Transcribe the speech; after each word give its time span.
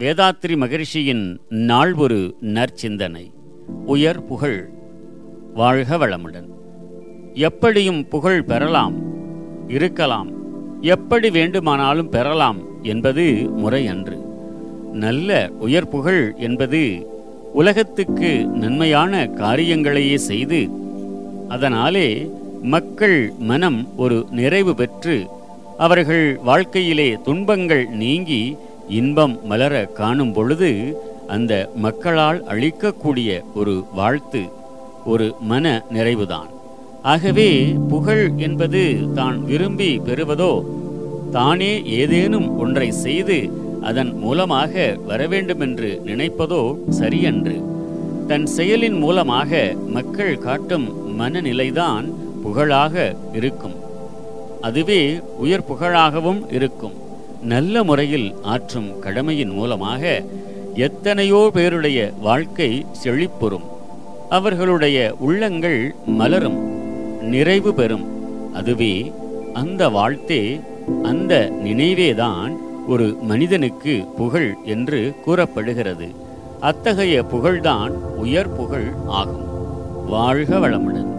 வேதாத்ரி 0.00 0.56
மகரிஷியின் 0.56 1.38
நாள் 1.48 1.94
ஒரு 1.94 2.36
நற்சிந்தனை. 2.40 3.30
உயர் 3.86 4.26
புகழ் 4.26 4.68
வாழ்க 5.54 5.96
வளமுடன். 5.96 6.48
எப்படியும் 7.34 8.08
புகழ் 8.08 8.42
பெறலாம் 8.42 8.94
இருக்கலாம். 9.68 10.28
எப்படி 10.80 11.30
வேண்டுமானாலும் 11.30 12.08
பெறலாம் 12.08 12.58
என்பது 12.82 13.24
முறையன்று. 13.32 14.18
நல்ல 14.92 15.50
உயர் 15.58 15.88
புகழ் 15.88 16.34
என்பது 16.36 17.06
உலகத்துக்கு 17.52 18.46
நன்மையான 18.46 19.26
காரியங்களையே 19.26 20.14
செய்து 20.14 20.68
அதனாலே 21.48 22.30
மக்கள் 22.62 23.32
மனம் 23.38 23.88
ஒரு 23.96 24.26
நிறைவு 24.30 24.74
பெற்று 24.74 25.26
அவர்கள் 25.78 26.38
வாழ்க்கையிலே 26.44 27.18
துன்பங்கள் 27.24 27.86
நீங்கி 27.88 28.56
இன்பம் 28.98 29.34
மலர 29.44 29.74
காணும் 29.98 30.32
பொழுது 30.32 30.70
அந்த 31.26 31.52
மக்களால் 31.74 32.38
அளிக்கக்கூடிய 32.44 33.30
ஒரு 33.54 33.74
வாழ்த்து 33.94 34.42
ஒரு 35.04 35.26
மன 35.50 35.64
நிறைவுதான். 35.92 36.50
ஆகவே 37.02 37.48
புகழ் 37.88 38.24
என்பது 38.36 38.82
தான் 39.14 39.36
விரும்பி 39.44 39.90
பெறுவதோ 39.98 40.52
தானே 41.30 41.72
ஏதேனும் 41.84 42.48
ஒன்றை 42.58 42.88
செய்து 43.04 43.38
அதன் 43.80 44.12
மூலமாக 44.16 44.72
வரவேண்டுமென்று 45.06 45.90
நினைப்பதோ 46.06 46.62
சரியன்று. 46.90 47.56
தன் 48.30 48.46
செயலின் 48.56 48.98
மூலமாக 48.98 49.60
மக்கள் 49.88 50.38
காட்டும் 50.38 50.88
மனநிலைதான் 51.20 52.08
புகழாக 52.42 53.14
இருக்கும். 53.32 53.76
அதுவே 54.60 55.00
உயர் 55.38 55.68
புகழாகவும் 55.70 56.42
இருக்கும். 56.52 56.96
நல்ல 57.42 57.82
முறையில் 57.82 58.34
ஆற்றும் 58.42 58.98
கடமையின் 58.98 59.50
மூலமாக 59.50 60.22
எத்தனையோ 60.74 61.50
பேருடைய 61.52 62.12
வாழ்க்கை 62.20 62.86
செழிப்புறும். 62.92 63.62
அவர்களுடைய 64.28 65.16
உள்ளங்கள் 65.18 65.94
மலரும் 66.06 66.58
நிறைவு 67.22 67.74
பெறும். 67.74 68.04
அதுவே 68.54 69.12
அந்த 69.52 69.88
வாழ்த்தே 69.88 70.60
அந்த 71.02 71.52
நினைவேதான் 71.64 72.56
ஒரு 72.88 73.16
மனிதனுக்கு 73.20 74.04
புகழ் 74.16 74.54
என்று 74.64 75.14
கூறப்படுகிறது. 75.24 76.06
அத்தகைய 76.60 77.22
புகழ்தான் 77.22 77.92
உயர் 77.92 78.56
புகழ் 78.56 78.92
ஆகும். 79.06 79.48
வாழ்க 80.06 80.58
வளமுடன். 80.58 81.18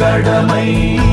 கடமை. 0.00 1.03